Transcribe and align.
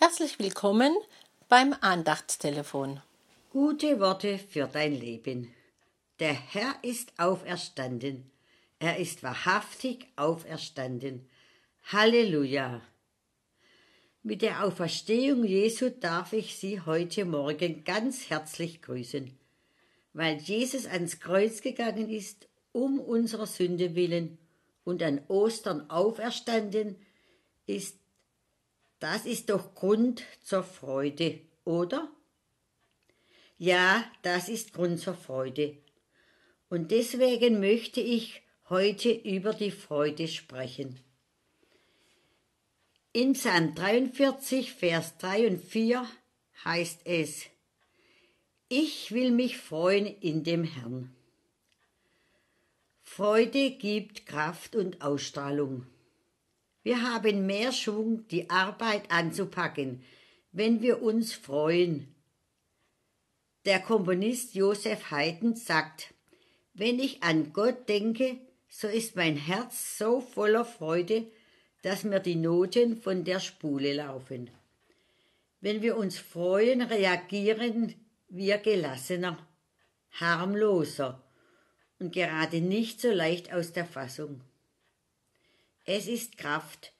Herzlich 0.00 0.38
willkommen 0.38 0.96
beim 1.48 1.74
Andachtstelefon. 1.80 3.02
Gute 3.50 3.98
Worte 3.98 4.38
für 4.38 4.68
dein 4.68 4.92
Leben. 4.92 5.52
Der 6.20 6.34
Herr 6.34 6.76
ist 6.82 7.12
auferstanden. 7.18 8.30
Er 8.78 8.98
ist 8.98 9.24
wahrhaftig 9.24 10.06
auferstanden. 10.14 11.28
Halleluja. 11.82 12.80
Mit 14.22 14.42
der 14.42 14.62
Auferstehung 14.64 15.42
Jesu 15.42 15.90
darf 15.90 16.32
ich 16.32 16.56
Sie 16.56 16.80
heute 16.80 17.24
Morgen 17.24 17.82
ganz 17.82 18.30
herzlich 18.30 18.80
grüßen. 18.80 19.36
Weil 20.12 20.36
Jesus 20.36 20.86
ans 20.86 21.18
Kreuz 21.18 21.60
gegangen 21.60 22.08
ist, 22.08 22.46
um 22.70 23.00
unserer 23.00 23.48
Sünde 23.48 23.96
willen 23.96 24.38
und 24.84 25.02
an 25.02 25.20
Ostern 25.26 25.90
auferstanden 25.90 26.94
ist, 27.66 27.98
das 29.00 29.26
ist 29.26 29.50
doch 29.50 29.74
Grund 29.74 30.22
zur 30.42 30.62
Freude, 30.62 31.40
oder? 31.64 32.10
Ja, 33.56 34.04
das 34.22 34.48
ist 34.48 34.72
Grund 34.72 35.00
zur 35.00 35.14
Freude. 35.14 35.76
Und 36.68 36.90
deswegen 36.90 37.60
möchte 37.60 38.00
ich 38.00 38.42
heute 38.68 39.10
über 39.10 39.52
die 39.52 39.70
Freude 39.70 40.28
sprechen. 40.28 41.00
In 43.12 43.32
Psalm 43.32 43.74
43, 43.74 44.72
Vers 44.72 45.16
3 45.18 45.48
und 45.48 45.64
4 45.64 46.06
heißt 46.64 47.00
es, 47.04 47.46
Ich 48.68 49.12
will 49.12 49.30
mich 49.30 49.56
freuen 49.56 50.06
in 50.06 50.44
dem 50.44 50.62
Herrn. 50.62 51.14
Freude 53.02 53.70
gibt 53.70 54.26
Kraft 54.26 54.76
und 54.76 55.00
Ausstrahlung. 55.00 55.86
Wir 56.82 57.02
haben 57.02 57.46
mehr 57.46 57.72
Schwung, 57.72 58.26
die 58.28 58.48
Arbeit 58.50 59.10
anzupacken, 59.10 60.02
wenn 60.52 60.80
wir 60.80 61.02
uns 61.02 61.34
freuen. 61.34 62.14
Der 63.64 63.80
Komponist 63.80 64.54
Josef 64.54 65.10
Haydn 65.10 65.54
sagt, 65.54 66.14
wenn 66.74 66.98
ich 66.98 67.22
an 67.22 67.52
Gott 67.52 67.88
denke, 67.88 68.38
so 68.68 68.86
ist 68.86 69.16
mein 69.16 69.36
Herz 69.36 69.98
so 69.98 70.20
voller 70.20 70.64
Freude, 70.64 71.26
dass 71.82 72.04
mir 72.04 72.20
die 72.20 72.36
Noten 72.36 72.96
von 72.96 73.24
der 73.24 73.40
Spule 73.40 73.94
laufen. 73.94 74.50
Wenn 75.60 75.82
wir 75.82 75.96
uns 75.96 76.18
freuen, 76.18 76.82
reagieren 76.82 77.94
wir 78.28 78.58
gelassener, 78.58 79.38
harmloser 80.12 81.22
und 81.98 82.12
gerade 82.12 82.60
nicht 82.60 83.00
so 83.00 83.10
leicht 83.10 83.52
aus 83.52 83.72
der 83.72 83.86
Fassung. 83.86 84.42
Es 85.90 86.06
ist 86.06 86.36
Kraft, 86.36 86.92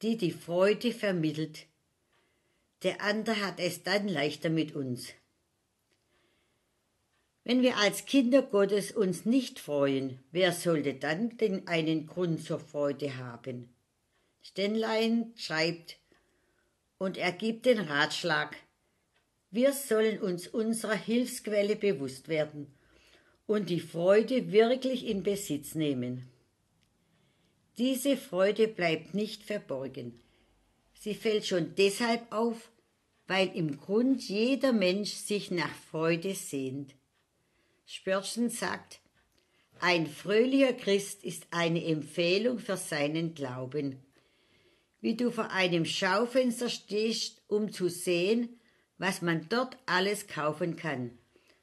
die 0.00 0.16
die 0.16 0.30
Freude 0.30 0.92
vermittelt. 0.92 1.66
Der 2.84 3.00
andere 3.00 3.44
hat 3.44 3.58
es 3.58 3.82
dann 3.82 4.06
leichter 4.06 4.48
mit 4.48 4.76
uns. 4.76 5.08
Wenn 7.42 7.62
wir 7.62 7.78
als 7.78 8.06
Kinder 8.06 8.42
Gottes 8.42 8.92
uns 8.92 9.24
nicht 9.24 9.58
freuen, 9.58 10.20
wer 10.30 10.52
sollte 10.52 10.94
dann 10.94 11.36
denn 11.38 11.66
einen 11.66 12.06
Grund 12.06 12.44
zur 12.44 12.60
Freude 12.60 13.16
haben? 13.16 13.74
Stenlein 14.40 15.32
schreibt, 15.34 15.98
und 16.98 17.18
er 17.18 17.32
gibt 17.32 17.66
den 17.66 17.80
Ratschlag, 17.80 18.56
wir 19.50 19.72
sollen 19.72 20.20
uns 20.20 20.46
unserer 20.46 20.94
Hilfsquelle 20.94 21.74
bewusst 21.74 22.28
werden 22.28 22.72
und 23.48 23.68
die 23.68 23.80
Freude 23.80 24.52
wirklich 24.52 25.08
in 25.08 25.24
Besitz 25.24 25.74
nehmen. 25.74 26.31
Diese 27.78 28.16
Freude 28.16 28.68
bleibt 28.68 29.14
nicht 29.14 29.42
verborgen. 29.42 30.20
Sie 30.94 31.14
fällt 31.14 31.46
schon 31.46 31.74
deshalb 31.76 32.30
auf, 32.30 32.70
weil 33.26 33.48
im 33.56 33.78
Grund 33.78 34.28
jeder 34.28 34.72
Mensch 34.72 35.12
sich 35.12 35.50
nach 35.50 35.74
Freude 35.90 36.34
sehnt. 36.34 36.94
Spörtchen 37.86 38.50
sagt, 38.50 39.00
ein 39.80 40.06
fröhlicher 40.06 40.74
Christ 40.74 41.24
ist 41.24 41.46
eine 41.50 41.84
Empfehlung 41.84 42.58
für 42.58 42.76
seinen 42.76 43.34
Glauben. 43.34 43.98
Wie 45.00 45.16
du 45.16 45.30
vor 45.30 45.50
einem 45.50 45.84
Schaufenster 45.84 46.68
stehst, 46.68 47.42
um 47.48 47.72
zu 47.72 47.88
sehen, 47.88 48.60
was 48.98 49.22
man 49.22 49.48
dort 49.48 49.76
alles 49.86 50.28
kaufen 50.28 50.76
kann. 50.76 51.18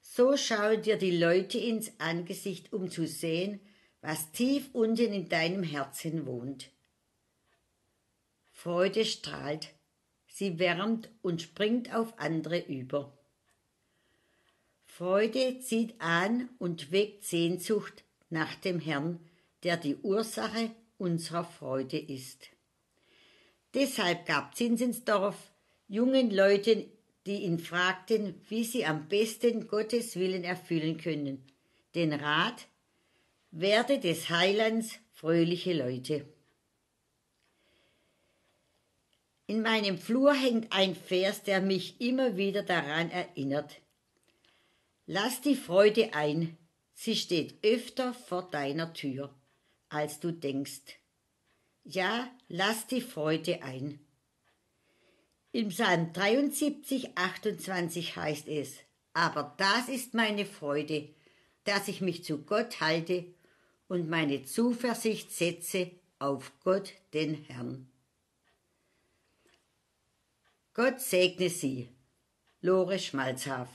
So 0.00 0.36
schauen 0.36 0.82
dir 0.82 0.96
die 0.96 1.16
Leute 1.16 1.58
ins 1.58 1.90
Angesicht, 1.98 2.72
um 2.72 2.90
zu 2.90 3.06
sehen, 3.08 3.58
was 4.04 4.30
tief 4.32 4.68
unten 4.74 5.14
in 5.14 5.30
deinem 5.30 5.62
Herzen 5.62 6.26
wohnt. 6.26 6.68
Freude 8.52 9.06
strahlt, 9.06 9.68
sie 10.28 10.58
wärmt 10.58 11.08
und 11.22 11.40
springt 11.40 11.94
auf 11.94 12.18
andere 12.18 12.58
über. 12.58 13.16
Freude 14.84 15.58
zieht 15.60 15.98
an 16.00 16.50
und 16.58 16.92
weckt 16.92 17.24
Sehnsucht 17.24 18.04
nach 18.28 18.54
dem 18.56 18.78
Herrn, 18.78 19.20
der 19.62 19.78
die 19.78 19.96
Ursache 19.96 20.70
unserer 20.98 21.44
Freude 21.44 21.98
ist. 21.98 22.48
Deshalb 23.72 24.26
gab 24.26 24.54
Zinsensdorf 24.54 25.50
jungen 25.88 26.30
Leuten, 26.30 26.84
die 27.26 27.44
ihn 27.44 27.58
fragten, 27.58 28.34
wie 28.50 28.64
sie 28.64 28.84
am 28.84 29.08
besten 29.08 29.66
Gottes 29.66 30.16
Willen 30.16 30.44
erfüllen 30.44 30.98
können, 30.98 31.42
den 31.94 32.12
Rat, 32.12 32.66
werde 33.56 34.00
des 34.00 34.30
Heilands 34.30 34.98
fröhliche 35.12 35.74
Leute. 35.74 36.26
In 39.46 39.62
meinem 39.62 39.96
Flur 39.96 40.34
hängt 40.34 40.72
ein 40.72 40.96
Vers, 40.96 41.44
der 41.44 41.60
mich 41.60 42.00
immer 42.00 42.36
wieder 42.36 42.64
daran 42.64 43.10
erinnert. 43.10 43.80
Lass 45.06 45.40
die 45.40 45.54
Freude 45.54 46.14
ein, 46.14 46.56
sie 46.94 47.14
steht 47.14 47.64
öfter 47.64 48.12
vor 48.12 48.50
deiner 48.50 48.92
Tür, 48.92 49.32
als 49.88 50.18
du 50.18 50.32
denkst. 50.32 50.98
Ja, 51.84 52.28
lass 52.48 52.88
die 52.88 53.02
Freude 53.02 53.62
ein. 53.62 54.00
Im 55.52 55.68
Psalm 55.68 56.12
73, 56.12 57.16
28 57.16 58.16
heißt 58.16 58.48
es, 58.48 58.78
aber 59.12 59.54
das 59.58 59.88
ist 59.88 60.12
meine 60.12 60.44
Freude, 60.44 61.14
dass 61.62 61.86
ich 61.86 62.00
mich 62.00 62.24
zu 62.24 62.38
Gott 62.44 62.80
halte 62.80 63.32
und 63.88 64.08
meine 64.08 64.44
Zuversicht 64.44 65.32
setze 65.32 65.90
auf 66.18 66.52
Gott, 66.62 66.92
den 67.12 67.34
Herrn. 67.34 67.88
Gott 70.72 71.00
segne 71.00 71.50
Sie. 71.50 71.90
Lore 72.60 72.98
Schmalzhaf. 72.98 73.68